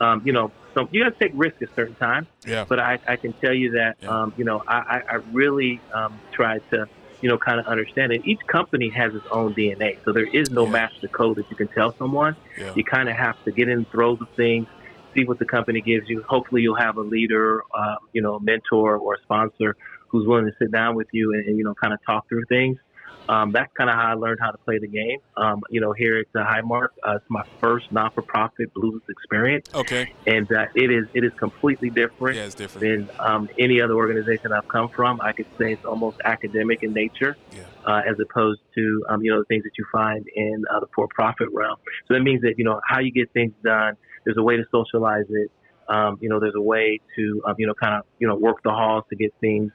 um, 0.00 0.22
you 0.24 0.32
know, 0.32 0.50
so 0.74 0.88
you 0.90 1.04
got 1.04 1.18
to 1.18 1.18
take 1.18 1.32
risks 1.34 1.62
at 1.62 1.74
certain 1.74 1.94
times. 1.94 2.26
Yeah. 2.46 2.64
But 2.68 2.80
I, 2.80 2.98
I 3.06 3.16
can 3.16 3.32
tell 3.34 3.54
you 3.54 3.72
that, 3.72 3.96
yeah. 4.02 4.08
um, 4.08 4.34
you 4.36 4.44
know, 4.44 4.62
I, 4.66 5.02
I 5.08 5.14
really 5.32 5.80
um, 5.92 6.18
tried 6.32 6.62
to, 6.70 6.88
you 7.20 7.28
know, 7.28 7.38
kind 7.38 7.60
of 7.60 7.66
understand 7.66 8.12
it. 8.12 8.22
Each 8.24 8.40
company 8.46 8.88
has 8.90 9.14
its 9.14 9.26
own 9.30 9.54
DNA. 9.54 9.98
So 10.04 10.12
there 10.12 10.26
is 10.26 10.50
no 10.50 10.64
yeah. 10.64 10.72
master 10.72 11.08
code 11.08 11.36
that 11.36 11.48
you 11.50 11.56
can 11.56 11.68
tell 11.68 11.94
someone. 11.96 12.36
Yeah. 12.58 12.72
You 12.74 12.84
kind 12.84 13.08
of 13.08 13.16
have 13.16 13.42
to 13.44 13.52
get 13.52 13.68
in, 13.68 13.84
throw 13.86 14.16
the 14.16 14.26
things, 14.36 14.66
see 15.14 15.24
what 15.24 15.38
the 15.38 15.44
company 15.44 15.80
gives 15.80 16.08
you. 16.08 16.22
Hopefully 16.22 16.62
you'll 16.62 16.76
have 16.76 16.96
a 16.96 17.02
leader, 17.02 17.62
uh, 17.72 17.96
you 18.12 18.20
know, 18.20 18.34
a 18.34 18.40
mentor 18.40 18.96
or 18.96 19.14
a 19.14 19.20
sponsor 19.22 19.76
who's 20.08 20.26
willing 20.26 20.46
to 20.46 20.52
sit 20.58 20.70
down 20.70 20.96
with 20.96 21.08
you 21.12 21.32
and, 21.32 21.46
and 21.46 21.56
you 21.56 21.64
know, 21.64 21.74
kind 21.74 21.92
of 21.92 22.04
talk 22.04 22.28
through 22.28 22.44
things 22.46 22.78
um, 23.28 23.52
that's 23.52 23.72
kind 23.74 23.88
of 23.88 23.96
how 23.96 24.10
I 24.10 24.14
learned 24.14 24.38
how 24.40 24.50
to 24.50 24.58
play 24.58 24.78
the 24.78 24.86
game. 24.86 25.18
Um, 25.36 25.62
you 25.70 25.80
know, 25.80 25.92
here 25.92 26.18
at 26.18 26.26
the 26.32 26.40
Highmark, 26.40 26.88
uh, 27.06 27.16
it's 27.16 27.24
my 27.28 27.44
first 27.60 27.90
non-for-profit 27.90 28.74
blues 28.74 29.02
experience. 29.08 29.68
Okay. 29.74 30.12
And 30.26 30.50
uh, 30.52 30.66
it 30.74 30.90
is 30.90 31.06
it 31.14 31.24
is 31.24 31.32
completely 31.38 31.90
different, 31.90 32.36
yeah, 32.36 32.44
it's 32.44 32.54
different. 32.54 33.08
than 33.08 33.16
um, 33.18 33.48
any 33.58 33.80
other 33.80 33.94
organization 33.94 34.52
I've 34.52 34.68
come 34.68 34.88
from. 34.88 35.20
I 35.20 35.32
could 35.32 35.46
say 35.58 35.72
it's 35.72 35.84
almost 35.84 36.18
academic 36.24 36.82
in 36.82 36.92
nature, 36.92 37.36
yeah. 37.52 37.62
uh, 37.86 38.02
as 38.06 38.16
opposed 38.20 38.60
to 38.74 39.04
um, 39.08 39.22
you 39.22 39.30
know 39.30 39.38
the 39.38 39.46
things 39.46 39.64
that 39.64 39.78
you 39.78 39.86
find 39.90 40.26
in 40.34 40.64
uh, 40.70 40.80
the 40.80 40.86
for-profit 40.94 41.48
realm. 41.52 41.76
So 42.08 42.14
that 42.14 42.20
means 42.20 42.42
that 42.42 42.54
you 42.58 42.64
know 42.64 42.80
how 42.86 43.00
you 43.00 43.12
get 43.12 43.32
things 43.32 43.52
done. 43.62 43.96
There's 44.24 44.36
a 44.36 44.42
way 44.42 44.56
to 44.56 44.64
socialize 44.70 45.26
it. 45.28 45.50
Um, 45.88 46.18
you 46.20 46.30
know, 46.30 46.40
there's 46.40 46.54
a 46.56 46.62
way 46.62 47.00
to 47.16 47.42
um, 47.46 47.54
you 47.58 47.66
know 47.66 47.74
kind 47.74 47.94
of 47.94 48.04
you 48.18 48.28
know 48.28 48.36
work 48.36 48.62
the 48.62 48.70
halls 48.70 49.04
to 49.10 49.16
get 49.16 49.32
things 49.40 49.72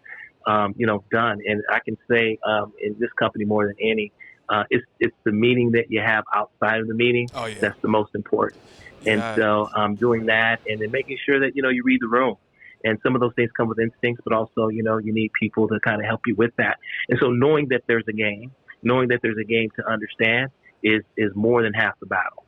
um, 0.49 0.73
you 0.77 0.87
know, 0.87 1.03
done. 1.11 1.39
And 1.45 1.63
I 1.71 1.79
can 1.79 1.95
say 2.09 2.39
um, 2.45 2.73
in 2.81 2.95
this 2.99 3.11
company 3.13 3.45
more 3.45 3.67
than 3.67 3.75
any, 3.79 4.11
uh, 4.49 4.63
it's 4.71 4.85
it's 4.99 5.15
the 5.23 5.31
meeting 5.31 5.71
that 5.73 5.91
you 5.91 6.01
have 6.01 6.23
outside 6.33 6.79
of 6.79 6.87
the 6.87 6.95
meeting 6.95 7.29
oh, 7.35 7.45
yeah. 7.45 7.55
that's 7.61 7.79
the 7.81 7.87
most 7.87 8.15
important. 8.15 8.61
Yeah. 9.03 9.13
And 9.13 9.35
so 9.35 9.69
um, 9.75 9.95
doing 9.95 10.25
that 10.25 10.61
and 10.67 10.81
then 10.81 10.89
making 10.89 11.17
sure 11.23 11.39
that 11.41 11.55
you 11.55 11.61
know 11.61 11.69
you 11.69 11.83
read 11.85 12.01
the 12.01 12.07
room. 12.07 12.35
And 12.81 12.97
some 13.03 13.13
of 13.13 13.19
those 13.19 13.33
things 13.35 13.51
come 13.57 13.67
with 13.67 13.77
instincts, 13.77 14.21
but 14.23 14.33
also 14.33 14.69
you 14.69 14.81
know 14.81 14.97
you 14.97 15.13
need 15.13 15.31
people 15.39 15.67
to 15.67 15.79
kind 15.81 16.01
of 16.01 16.07
help 16.07 16.21
you 16.25 16.33
with 16.35 16.55
that. 16.57 16.77
And 17.09 17.19
so 17.21 17.27
knowing 17.29 17.67
that 17.69 17.83
there's 17.87 18.05
a 18.07 18.13
game, 18.13 18.51
knowing 18.81 19.09
that 19.09 19.19
there's 19.21 19.37
a 19.37 19.43
game 19.43 19.69
to 19.75 19.87
understand 19.87 20.49
is 20.81 21.03
is 21.15 21.31
more 21.35 21.61
than 21.61 21.73
half 21.73 21.99
the 21.99 22.07
battle. 22.07 22.43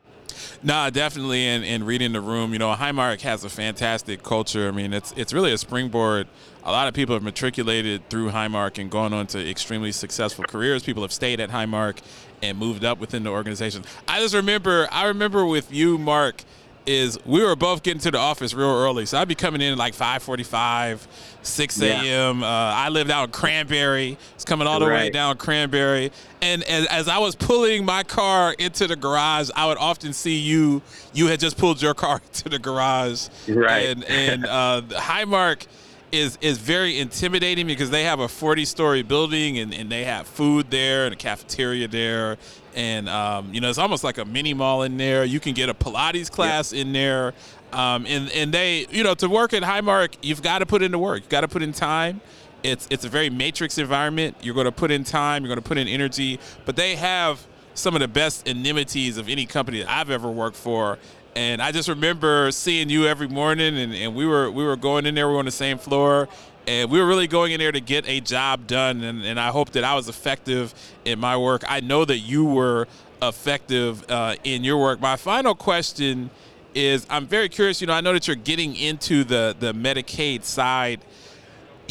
No, 0.63 0.89
definitely, 0.89 1.45
and, 1.45 1.63
and 1.63 1.85
reading 1.85 2.13
the 2.13 2.21
room. 2.21 2.53
You 2.53 2.59
know, 2.59 2.73
Highmark 2.73 3.21
has 3.21 3.43
a 3.43 3.49
fantastic 3.49 4.23
culture. 4.23 4.67
I 4.67 4.71
mean, 4.71 4.93
it's 4.93 5.13
it's 5.15 5.33
really 5.33 5.51
a 5.51 5.57
springboard. 5.57 6.27
A 6.63 6.71
lot 6.71 6.87
of 6.87 6.93
people 6.93 7.15
have 7.15 7.23
matriculated 7.23 8.07
through 8.09 8.29
Highmark 8.29 8.77
and 8.77 8.91
gone 8.91 9.13
on 9.13 9.27
to 9.27 9.49
extremely 9.49 9.91
successful 9.91 10.43
careers. 10.43 10.83
People 10.83 11.01
have 11.01 11.11
stayed 11.11 11.39
at 11.39 11.49
Highmark 11.49 11.99
and 12.43 12.57
moved 12.57 12.83
up 12.83 12.99
within 12.99 13.23
the 13.23 13.29
organization. 13.29 13.83
I 14.07 14.19
just 14.19 14.35
remember, 14.35 14.87
I 14.91 15.05
remember 15.05 15.45
with 15.45 15.71
you, 15.71 15.97
Mark 15.97 16.43
is 16.85 17.17
we 17.25 17.43
were 17.43 17.55
both 17.55 17.83
getting 17.83 18.01
to 18.01 18.11
the 18.11 18.17
office 18.17 18.53
real 18.53 18.69
early. 18.69 19.05
So 19.05 19.17
I'd 19.17 19.27
be 19.27 19.35
coming 19.35 19.61
in 19.61 19.77
like 19.77 19.93
5:45, 19.93 21.07
6 21.41 21.81
a.m. 21.81 22.39
Yeah. 22.39 22.45
Uh, 22.45 22.73
I 22.75 22.89
lived 22.89 23.11
out 23.11 23.25
in 23.25 23.31
Cranberry. 23.31 24.17
It's 24.35 24.45
coming 24.45 24.67
all 24.67 24.79
the 24.79 24.87
right. 24.87 25.03
way 25.03 25.09
down 25.09 25.37
Cranberry, 25.37 26.11
and 26.41 26.63
as, 26.63 26.87
as, 26.87 27.07
I 27.07 27.19
was 27.19 27.35
pulling 27.35 27.85
my 27.85 28.03
car 28.03 28.53
into 28.57 28.87
the 28.87 28.95
garage, 28.95 29.49
I 29.55 29.67
would 29.67 29.77
often 29.77 30.13
see 30.13 30.37
you. 30.37 30.81
You 31.13 31.27
had 31.27 31.39
just 31.39 31.57
pulled 31.57 31.81
your 31.81 31.93
car 31.95 32.21
into 32.25 32.49
the 32.49 32.59
garage, 32.59 33.27
right? 33.47 33.87
And 33.87 34.03
and 34.05 34.45
uh, 34.45 34.81
Highmark 34.89 35.67
is 36.11 36.37
is 36.41 36.57
very 36.57 36.99
intimidating 36.99 37.67
because 37.67 37.89
they 37.89 38.03
have 38.03 38.19
a 38.19 38.27
40 38.27 38.65
story 38.65 39.01
building 39.01 39.57
and, 39.59 39.73
and 39.73 39.89
they 39.91 40.03
have 40.03 40.27
food 40.27 40.69
there 40.69 41.05
and 41.05 41.13
a 41.13 41.17
cafeteria 41.17 41.87
there. 41.87 42.37
And 42.75 43.09
um, 43.09 43.53
you 43.53 43.61
know 43.61 43.69
it's 43.69 43.77
almost 43.77 44.03
like 44.03 44.17
a 44.17 44.25
mini 44.25 44.53
mall 44.53 44.83
in 44.83 44.97
there. 44.97 45.23
You 45.23 45.39
can 45.39 45.53
get 45.53 45.69
a 45.69 45.73
pilates 45.73 46.29
class 46.29 46.73
in 46.73 46.93
there. 46.93 47.33
Um, 47.73 48.05
and 48.07 48.29
and 48.31 48.53
they 48.53 48.87
you 48.89 49.03
know 49.03 49.13
to 49.15 49.29
work 49.29 49.53
at 49.53 49.63
highmark 49.63 50.15
you've 50.21 50.41
got 50.41 50.59
to 50.59 50.65
put 50.65 50.81
in 50.81 50.91
the 50.91 50.99
work. 50.99 51.21
You've 51.21 51.29
got 51.29 51.41
to 51.41 51.47
put 51.47 51.61
in 51.61 51.71
time. 51.71 52.21
It's 52.63 52.87
it's 52.91 53.05
a 53.05 53.09
very 53.09 53.29
matrix 53.29 53.77
environment. 53.77 54.37
You're 54.41 54.55
going 54.55 54.65
to 54.65 54.71
put 54.71 54.91
in 54.91 55.03
time. 55.03 55.43
You're 55.43 55.49
going 55.49 55.63
to 55.63 55.67
put 55.67 55.77
in 55.77 55.87
energy. 55.87 56.39
But 56.65 56.75
they 56.75 56.95
have 56.95 57.45
some 57.73 57.95
of 57.95 58.01
the 58.01 58.07
best 58.07 58.47
amenities 58.47 59.17
of 59.17 59.29
any 59.29 59.45
company 59.45 59.79
that 59.79 59.89
I've 59.89 60.09
ever 60.09 60.29
worked 60.29 60.57
for 60.57 60.97
and 61.35 61.61
I 61.61 61.71
just 61.71 61.87
remember 61.87 62.51
seeing 62.51 62.89
you 62.89 63.05
every 63.05 63.27
morning, 63.27 63.77
and, 63.77 63.93
and 63.93 64.15
we 64.15 64.25
were 64.25 64.51
we 64.51 64.63
were 64.63 64.75
going 64.75 65.05
in 65.05 65.15
there. 65.15 65.27
We 65.27 65.33
were 65.33 65.39
on 65.39 65.45
the 65.45 65.51
same 65.51 65.77
floor, 65.77 66.27
and 66.67 66.91
we 66.91 66.99
were 66.99 67.07
really 67.07 67.27
going 67.27 67.51
in 67.51 67.59
there 67.59 67.71
to 67.71 67.79
get 67.79 68.07
a 68.07 68.19
job 68.19 68.67
done. 68.67 69.01
And, 69.03 69.23
and 69.23 69.39
I 69.39 69.49
hope 69.49 69.71
that 69.71 69.83
I 69.83 69.95
was 69.95 70.09
effective 70.09 70.73
in 71.05 71.19
my 71.19 71.37
work. 71.37 71.63
I 71.67 71.79
know 71.79 72.05
that 72.05 72.19
you 72.19 72.45
were 72.45 72.87
effective 73.21 74.09
uh, 74.09 74.35
in 74.43 74.63
your 74.63 74.79
work. 74.79 74.99
My 74.99 75.15
final 75.15 75.55
question 75.55 76.29
is: 76.73 77.05
I'm 77.09 77.27
very 77.27 77.49
curious. 77.49 77.79
You 77.79 77.87
know, 77.87 77.93
I 77.93 78.01
know 78.01 78.13
that 78.13 78.27
you're 78.27 78.35
getting 78.35 78.75
into 78.75 79.23
the 79.23 79.55
the 79.57 79.73
Medicaid 79.73 80.43
side 80.43 81.01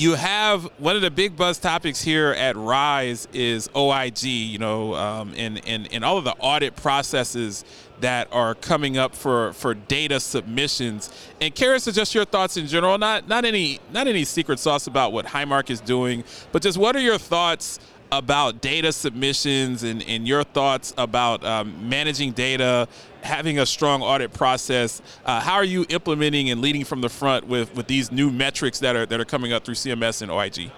you 0.01 0.15
have 0.15 0.65
one 0.79 0.97
of 0.97 1.03
the 1.03 1.11
big 1.11 1.37
buzz 1.37 1.59
topics 1.59 2.01
here 2.01 2.31
at 2.31 2.57
Rise 2.57 3.29
is 3.35 3.69
OIG, 3.77 4.23
you 4.23 4.59
know, 4.59 4.95
um, 4.95 5.35
and, 5.37 5.61
and, 5.67 5.93
and 5.93 6.03
all 6.03 6.17
of 6.17 6.25
the 6.25 6.35
audit 6.39 6.75
processes 6.75 7.67
that 8.00 8.28
are 8.33 8.54
coming 8.54 8.97
up 8.97 9.14
for, 9.14 9.52
for 9.52 9.75
data 9.75 10.21
submissions. 10.21 11.11
And 11.40 11.54
curious 11.54 11.85
just 11.85 12.14
your 12.14 12.25
thoughts 12.25 12.57
in 12.57 12.66
general, 12.66 12.99
not 12.99 13.28
not 13.28 13.45
any 13.45 13.80
not 13.92 14.07
any 14.07 14.25
secret 14.25 14.59
sauce 14.59 14.87
about 14.87 15.12
what 15.12 15.26
Highmark 15.26 15.71
is 15.71 15.80
doing, 15.80 16.25
but 16.52 16.62
just 16.62 16.78
what 16.78 16.97
are 16.97 17.00
your 17.00 17.19
thoughts 17.19 17.78
about 18.12 18.61
data 18.61 18.92
submissions 18.92 19.83
and, 19.83 20.02
and 20.02 20.26
your 20.26 20.42
thoughts 20.42 20.92
about 20.99 21.45
um, 21.45 21.88
managing 21.88 22.33
data, 22.33 22.88
having 23.23 23.59
a 23.59 23.66
strong 23.66 24.02
audit 24.02 24.33
process. 24.33 25.00
Uh, 25.25 25.40
how 25.40 25.54
are 25.54 25.64
you 25.64 25.87
implementing 25.88 26.50
and 26.50 26.61
leading 26.61 26.85
from 26.85 27.00
the 27.00 27.09
front 27.09 27.47
with, 27.47 27.75
with 27.76 27.87
these 27.87 28.11
new 28.11 28.30
metrics 28.30 28.80
that 28.80 28.97
are 28.97 29.07
that 29.07 29.21
are 29.21 29.25
coming 29.25 29.52
up 29.52 29.64
through 29.64 29.75
CMS 29.75 30.23
and 30.23 30.30
OIG? 30.30 30.71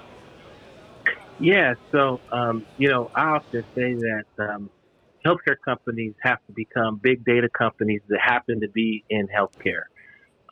Yeah, 1.41 1.75
so 1.91 2.21
um, 2.31 2.65
you 2.79 2.89
know, 2.89 3.11
I 3.15 3.31
often 3.31 3.65
say 3.75 3.95
that 3.95 4.25
um, 4.39 4.71
healthcare 5.25 5.57
companies 5.65 6.15
have 6.23 6.39
to 6.47 6.53
become 6.53 6.97
big 6.97 7.25
data 7.25 7.49
companies 7.49 8.01
that 8.09 8.21
happen 8.21 8.61
to 8.61 8.69
be 8.69 9.05
in 9.09 9.29
healthcare. 9.29 9.85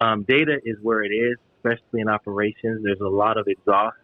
Um, 0.00 0.22
data 0.22 0.58
is 0.64 0.76
where 0.82 1.02
it 1.02 1.10
is, 1.10 1.36
especially 1.56 2.00
in 2.00 2.08
operations. 2.08 2.82
There's 2.82 3.00
a 3.00 3.08
lot 3.08 3.36
of 3.36 3.46
exhaust 3.48 3.96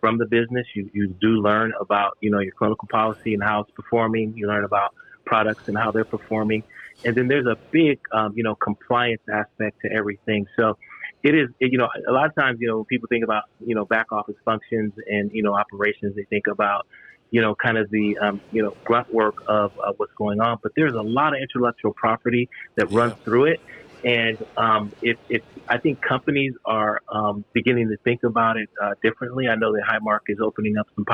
from 0.00 0.18
the 0.18 0.26
business. 0.26 0.66
You, 0.74 0.90
you 0.92 1.08
do 1.08 1.28
learn 1.28 1.72
about, 1.80 2.18
you 2.20 2.30
know, 2.30 2.40
your 2.40 2.52
clinical 2.52 2.88
policy 2.88 3.34
and 3.34 3.42
how 3.42 3.60
it's 3.62 3.70
performing. 3.70 4.34
You 4.36 4.46
learn 4.46 4.64
about 4.64 4.94
products 5.24 5.68
and 5.68 5.76
how 5.76 5.90
they're 5.90 6.04
performing. 6.04 6.64
And 7.04 7.16
then 7.16 7.28
there's 7.28 7.46
a 7.46 7.56
big, 7.70 8.00
um, 8.12 8.32
you 8.36 8.42
know, 8.42 8.54
compliance 8.54 9.22
aspect 9.32 9.80
to 9.82 9.92
everything. 9.92 10.46
So 10.56 10.76
it 11.22 11.34
is, 11.34 11.48
you 11.60 11.78
know, 11.78 11.88
a 12.08 12.12
lot 12.12 12.26
of 12.26 12.34
times, 12.34 12.58
you 12.60 12.68
know, 12.68 12.76
when 12.76 12.84
people 12.84 13.08
think 13.08 13.24
about, 13.24 13.44
you 13.64 13.74
know, 13.74 13.84
back 13.84 14.12
office 14.12 14.36
functions 14.44 14.92
and, 15.06 15.30
you 15.32 15.42
know, 15.42 15.54
operations, 15.54 16.14
they 16.16 16.24
think 16.24 16.46
about, 16.46 16.86
you 17.30 17.40
know, 17.40 17.54
kind 17.54 17.76
of 17.76 17.90
the, 17.90 18.18
um, 18.18 18.40
you 18.52 18.62
know, 18.62 18.76
grunt 18.84 19.12
work 19.12 19.42
of, 19.46 19.78
of 19.78 19.94
what's 19.98 20.12
going 20.14 20.40
on. 20.40 20.58
But 20.62 20.72
there's 20.76 20.94
a 20.94 21.02
lot 21.02 21.34
of 21.34 21.40
intellectual 21.40 21.92
property 21.92 22.48
that 22.76 22.90
runs 22.90 23.14
through 23.24 23.46
it. 23.46 23.60
And 24.04 24.38
um, 24.56 24.92
it, 25.02 25.18
it, 25.28 25.44
I 25.68 25.78
think 25.78 26.00
companies 26.00 26.54
are 26.64 27.02
um, 27.08 27.44
beginning 27.52 27.88
to 27.88 27.96
think 28.04 28.22
about 28.22 28.56
it 28.56 28.68
uh, 28.80 28.94
differently. 29.02 29.48
I 29.48 29.56
know 29.56 29.72
that 29.72 29.82
Highmark 29.82 30.20
is 30.28 30.38
opening 30.40 30.78
up 30.78 30.86
some 30.94 31.04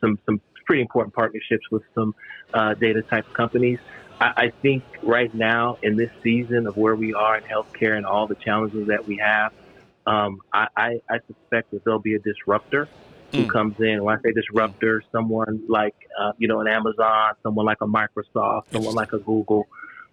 some 0.00 0.18
some 0.26 0.40
pretty 0.66 0.82
important 0.82 1.14
partnerships 1.14 1.64
with 1.70 1.82
some 1.94 2.14
uh, 2.52 2.74
data 2.74 3.02
type 3.02 3.32
companies. 3.32 3.78
I, 4.20 4.32
I, 4.36 4.52
think 4.62 4.84
right 5.02 5.32
now 5.34 5.78
in 5.82 5.96
this 5.96 6.10
season 6.22 6.66
of 6.66 6.76
where 6.76 6.94
we 6.94 7.14
are 7.14 7.36
in 7.38 7.44
healthcare 7.44 7.96
and 7.96 8.06
all 8.06 8.26
the 8.26 8.36
challenges 8.36 8.88
that 8.88 9.06
we 9.06 9.16
have, 9.16 9.52
um, 10.06 10.40
I, 10.52 10.68
I, 10.76 11.00
I, 11.10 11.18
suspect 11.26 11.72
that 11.72 11.84
there'll 11.84 11.98
be 11.98 12.14
a 12.14 12.18
disruptor 12.18 12.88
who 13.32 13.46
mm. 13.46 13.50
comes 13.50 13.74
in. 13.80 14.04
When 14.04 14.16
I 14.16 14.20
say 14.22 14.32
disruptor, 14.32 15.02
someone 15.10 15.62
like 15.68 15.96
uh, 16.20 16.32
you 16.38 16.48
know 16.48 16.60
an 16.60 16.68
Amazon, 16.68 17.34
someone 17.42 17.66
like 17.66 17.78
a 17.80 17.86
Microsoft, 17.86 18.72
someone 18.72 18.94
like 18.94 19.12
a 19.12 19.18
Google 19.18 19.66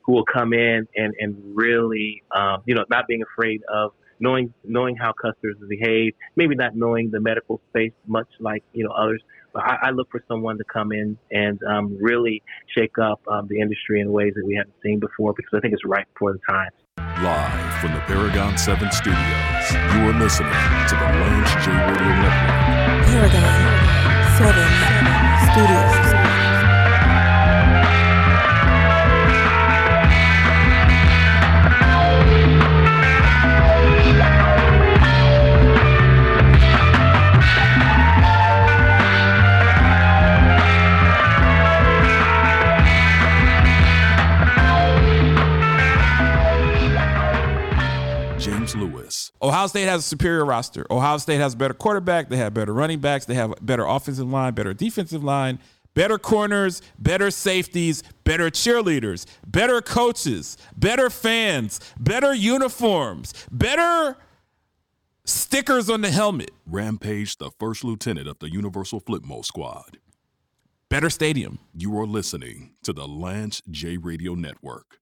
who 0.09 0.13
will 0.13 0.25
come 0.25 0.53
in 0.53 0.87
and, 0.95 1.13
and 1.19 1.35
really, 1.53 2.23
um, 2.35 2.63
you 2.65 2.73
know, 2.73 2.83
not 2.89 3.05
being 3.07 3.21
afraid 3.21 3.61
of 3.71 3.91
knowing 4.19 4.53
knowing 4.63 4.95
how 4.95 5.13
customers 5.13 5.55
behave, 5.67 6.13
maybe 6.35 6.55
not 6.55 6.75
knowing 6.75 7.11
the 7.11 7.19
medical 7.19 7.61
space 7.69 7.93
much 8.07 8.27
like 8.39 8.63
you 8.73 8.83
know 8.83 8.91
others. 8.91 9.21
But 9.53 9.63
I, 9.63 9.77
I 9.83 9.89
look 9.91 10.09
for 10.11 10.23
someone 10.27 10.57
to 10.57 10.63
come 10.63 10.91
in 10.91 11.17
and 11.31 11.59
um, 11.63 11.97
really 11.99 12.41
shake 12.75 12.97
up 13.01 13.21
um, 13.27 13.47
the 13.49 13.59
industry 13.59 13.99
in 13.99 14.11
ways 14.11 14.33
that 14.35 14.45
we 14.45 14.55
haven't 14.55 14.75
seen 14.83 14.99
before 14.99 15.33
because 15.33 15.51
I 15.55 15.59
think 15.59 15.73
it's 15.73 15.85
right 15.85 16.05
for 16.17 16.33
the 16.33 16.39
times. 16.47 16.73
Live 16.97 17.81
from 17.81 17.93
the 17.93 17.99
Paragon 18.01 18.57
7 18.57 18.91
studios, 18.91 19.17
you 19.71 19.99
are 20.07 20.19
listening 20.19 20.51
to 20.87 20.95
the 20.95 21.09
Lance 21.19 21.65
J 21.65 21.71
Radio 21.71 22.18
Ohio 49.41 49.67
State 49.67 49.85
has 49.85 50.01
a 50.01 50.03
superior 50.03 50.45
roster. 50.45 50.85
Ohio 50.89 51.17
State 51.17 51.39
has 51.39 51.53
a 51.53 51.57
better 51.57 51.73
quarterback. 51.73 52.29
They 52.29 52.37
have 52.37 52.53
better 52.53 52.73
running 52.73 52.99
backs. 52.99 53.25
They 53.25 53.35
have 53.35 53.53
better 53.61 53.85
offensive 53.85 54.29
line, 54.29 54.53
better 54.53 54.73
defensive 54.73 55.23
line, 55.23 55.59
better 55.93 56.17
corners, 56.17 56.81
better 56.97 57.31
safeties, 57.31 58.03
better 58.23 58.49
cheerleaders, 58.49 59.25
better 59.45 59.81
coaches, 59.81 60.57
better 60.75 61.09
fans, 61.09 61.79
better 61.99 62.33
uniforms, 62.33 63.33
better 63.51 64.17
stickers 65.25 65.89
on 65.89 66.01
the 66.01 66.11
helmet. 66.11 66.51
Rampage, 66.65 67.37
the 67.37 67.51
first 67.59 67.83
lieutenant 67.83 68.27
of 68.27 68.39
the 68.39 68.51
Universal 68.51 69.01
Flipmo 69.01 69.43
Squad. 69.43 69.97
Better 70.89 71.09
stadium. 71.09 71.59
You 71.75 71.97
are 71.99 72.07
listening 72.07 72.71
to 72.83 72.93
the 72.93 73.07
Lance 73.07 73.61
J 73.69 73.97
Radio 73.97 74.33
Network. 74.33 74.99